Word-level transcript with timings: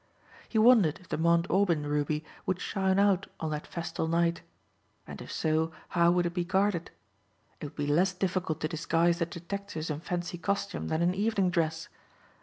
He 0.49 0.57
wondered 0.57 0.99
if 0.99 1.09
the 1.09 1.17
Mount 1.19 1.45
Aubyn 1.51 1.85
ruby 1.85 2.25
would 2.47 2.59
shine 2.59 2.97
out 2.97 3.27
on 3.39 3.51
that 3.51 3.67
festal 3.67 4.07
night. 4.07 4.41
And 5.05 5.21
if 5.21 5.31
so 5.31 5.71
how 5.89 6.09
would 6.09 6.25
it 6.25 6.33
be 6.33 6.43
guarded? 6.43 6.89
It 7.59 7.65
would 7.65 7.75
be 7.75 7.85
less 7.85 8.11
difficult 8.11 8.61
to 8.61 8.67
disguise 8.67 9.19
the 9.19 9.27
detectives 9.27 9.91
in 9.91 9.99
fancy 9.99 10.39
costume 10.39 10.87
than 10.87 11.03
in 11.03 11.13
evening 11.13 11.51
dress. 11.51 11.87